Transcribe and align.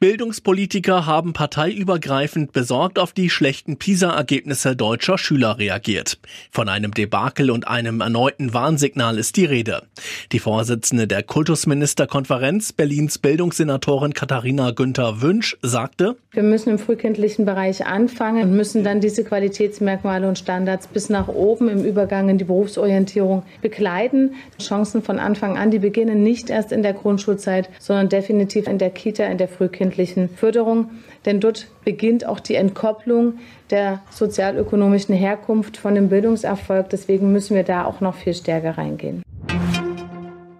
Bildungspolitiker 0.00 1.06
haben 1.06 1.32
parteiübergreifend 1.34 2.52
besorgt 2.52 2.98
auf 2.98 3.12
die 3.12 3.30
schlechten 3.30 3.76
PISA-Ergebnisse 3.76 4.74
deutscher 4.74 5.18
Schüler 5.18 5.56
reagiert. 5.58 6.18
Von 6.50 6.68
einem 6.68 6.92
Debakel 6.92 7.48
und 7.50 7.68
einem 7.68 8.00
erneuten 8.00 8.52
Warnsignal 8.52 9.18
ist 9.18 9.36
die 9.36 9.44
Rede. 9.44 9.84
Die 10.32 10.40
Vorsitzende 10.40 11.06
der 11.06 11.22
Kultusministerkonferenz, 11.22 12.72
Berlins 12.72 13.18
Bildungssenatorin 13.18 14.14
Katharina 14.14 14.72
Günther 14.72 15.22
Wünsch, 15.22 15.56
sagte, 15.62 16.16
wir 16.32 16.42
müssen 16.42 16.70
im 16.70 16.78
frühkindlichen 16.80 17.44
Bereich 17.44 17.86
anfangen 17.86 18.42
und 18.42 18.56
müssen 18.56 18.82
dann 18.82 19.00
diese 19.00 19.22
Qualitätsmerkmale 19.22 20.28
und 20.28 20.38
Standards 20.38 20.88
bis 20.88 21.08
nach 21.08 21.28
oben 21.28 21.68
im 21.68 21.84
Übergang 21.84 22.28
in 22.28 22.38
die 22.38 22.44
Berufsorientierung 22.44 23.44
begleiten. 23.62 24.34
Chancen 24.60 25.02
von 25.02 25.20
Anfang 25.20 25.56
an, 25.56 25.70
die 25.70 25.78
beginnen 25.78 26.24
nicht 26.24 26.50
erst 26.50 26.72
in 26.72 26.82
der 26.82 26.94
Grundschulzeit, 26.94 27.70
sondern 27.78 28.08
definitiv 28.08 28.66
in 28.66 28.78
der 28.78 28.90
Kita, 28.90 29.24
in 29.26 29.38
der 29.38 29.46
frühkindlichen 29.46 29.83
frühkindlichen 29.84 30.28
Förderung, 30.28 30.90
denn 31.24 31.40
dort 31.40 31.66
beginnt 31.84 32.26
auch 32.26 32.40
die 32.40 32.54
Entkopplung 32.54 33.34
der 33.70 34.00
sozialökonomischen 34.10 35.14
Herkunft 35.14 35.76
von 35.76 35.94
dem 35.94 36.08
Bildungserfolg. 36.08 36.90
Deswegen 36.90 37.32
müssen 37.32 37.54
wir 37.54 37.64
da 37.64 37.84
auch 37.84 38.00
noch 38.00 38.14
viel 38.14 38.34
stärker 38.34 38.78
reingehen. 38.78 39.22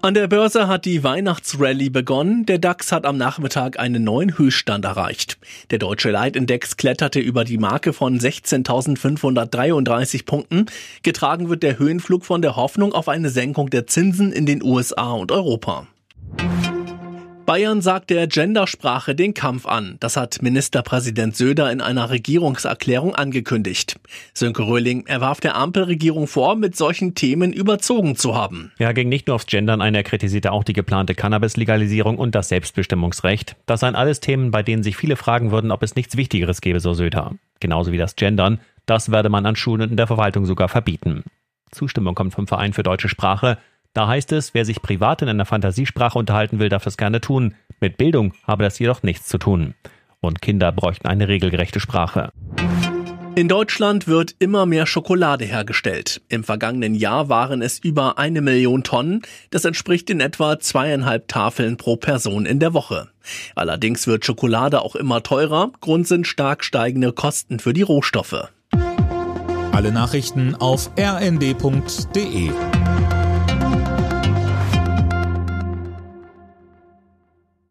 An 0.03 0.13
der 0.13 0.29
Börse 0.29 0.69
hat 0.69 0.85
die 0.85 1.03
Weihnachtsrallye 1.03 1.89
begonnen. 1.89 2.45
Der 2.45 2.59
DAX 2.59 2.93
hat 2.93 3.07
am 3.07 3.17
Nachmittag 3.17 3.79
einen 3.79 4.05
neuen 4.05 4.37
Höchststand 4.37 4.85
erreicht. 4.85 5.39
Der 5.71 5.79
deutsche 5.79 6.11
Leitindex 6.11 6.77
kletterte 6.77 7.21
über 7.21 7.45
die 7.45 7.57
Marke 7.57 7.95
von 7.95 8.21
16.533 8.21 10.27
Punkten. 10.27 10.67
Getragen 11.03 11.49
wird 11.49 11.63
der 11.63 11.79
Höhenflug 11.79 12.27
von 12.27 12.43
der 12.43 12.55
Hoffnung 12.55 12.93
auf 12.93 13.09
eine 13.09 13.31
Senkung 13.31 13.71
der 13.71 13.87
Zinsen 13.87 14.31
in 14.31 14.45
den 14.45 14.63
USA 14.63 15.13
und 15.13 15.33
Europa. 15.33 15.87
Bayern 17.47 17.83
sagt 17.83 18.09
der 18.09 18.27
Gendersprache 18.27 19.15
den 19.15 19.35
Kampf 19.35 19.67
an. 19.67 19.97
Das 20.01 20.17
hat 20.17 20.41
Ministerpräsident 20.41 21.37
Söder 21.37 21.71
in 21.71 21.83
einer 21.83 22.09
Regierungserklärung 22.09 23.15
angekündigt. 23.15 24.01
Sönke 24.33 24.63
Röhling 24.63 25.05
erwarf 25.07 25.41
der 25.41 25.55
Ampelregierung 25.55 26.27
vor, 26.27 26.57
mit 26.57 26.75
solchen 26.75 27.15
Themen 27.15 27.53
überzogen 27.53 28.17
zu 28.17 28.35
haben. 28.35 28.73
Er 28.79 28.95
ging 28.95 29.11
nicht 29.11 29.27
nur 29.27 29.37
aufs 29.37 29.47
Gendern 29.47 29.83
ein, 29.83 29.95
er 29.95 30.05
kritisierte 30.05 30.53
auch 30.53 30.65
die 30.65 30.73
geplante 30.73 31.15
Cannabis-Legalisierung 31.15 32.17
und 32.17 32.35
das 32.35 32.49
Selbstbestimmungsrecht. 32.49 33.57
Das 33.67 33.81
seien 33.81 33.95
alles 33.95 34.21
Themen, 34.21 34.51
bei 34.51 34.63
denen 34.63 34.83
sich 34.83 34.97
viele 34.97 35.17
fragen 35.17 35.51
würden, 35.51 35.71
ob 35.71 35.83
es 35.83 35.97
nichts 35.97 36.17
Wichtigeres 36.17 36.63
gäbe, 36.63 36.81
so 36.81 36.95
Söder. 36.95 37.33
Genauso 37.61 37.93
wie 37.93 37.99
das 37.99 38.17
Gendern. 38.17 38.59
Das 38.87 39.11
werde 39.11 39.29
man 39.29 39.45
an 39.45 39.57
Schulen 39.57 39.83
und 39.83 39.91
in 39.91 39.97
der 39.99 40.07
Verwaltung 40.07 40.47
sogar 40.47 40.69
verbieten. 40.69 41.25
Zustimmung 41.71 42.15
kommt 42.15 42.33
vom 42.33 42.47
Verein 42.47 42.73
für 42.73 42.83
deutsche 42.83 43.09
Sprache. 43.09 43.59
Da 43.95 44.09
heißt 44.09 44.33
es, 44.33 44.55
wer 44.55 44.65
sich 44.65 44.83
privat 44.83 45.23
in 45.23 45.29
einer 45.29 45.47
Fantasiesprache 45.47 46.19
unterhalten 46.19 46.59
will, 46.59 46.69
darf 46.69 46.83
das 46.83 46.97
gerne 46.97 47.21
tun. 47.21 47.55
Mit 47.81 47.97
Bildung 47.97 48.35
habe 48.45 48.65
das 48.65 48.79
jedoch 48.81 49.05
nichts 49.05 49.29
zu 49.29 49.39
tun. 49.39 49.75
Und 50.21 50.43
Kinder 50.43 50.73
bräuchten 50.73 51.07
eine 51.07 51.29
regelgerechte 51.29 51.79
Sprache. 51.79 52.31
In 53.37 53.47
Deutschland 53.47 54.09
wird 54.09 54.35
immer 54.41 54.67
mehr 54.67 54.87
Schokolade 54.87 55.45
hergestellt. 55.45 56.23
Im 56.29 56.43
vergangenen 56.43 56.95
Jahr 56.95 57.29
waren 57.29 57.63
es 57.63 57.79
über 57.79 58.19
eine 58.19 58.41
Million 58.41 58.83
Tonnen. 58.83 59.23
Das 59.51 59.65
entspricht 59.65 60.11
in 60.11 60.21
etwa 60.21 60.59
zweieinhalb 60.59 61.29
Tafeln 61.29 61.77
pro 61.77 61.97
Person 61.97 62.47
in 62.47 62.59
der 62.59 62.75
Woche. 62.75 63.09
Allerdings 63.55 64.09
wird 64.09 64.25
Schokolade 64.25 64.83
auch 64.83 64.97
immer 64.97 65.23
teurer. 65.23 65.71
Grund 65.81 66.09
sind 66.09 66.27
stark 66.27 66.65
steigende 66.65 67.13
Kosten 67.13 67.61
für 67.61 67.73
die 67.73 67.83
Rohstoffe. 67.83 68.49
Alle 69.73 69.93
Nachrichten 69.93 70.55
auf 70.57 70.91
rnd.de 70.99 72.51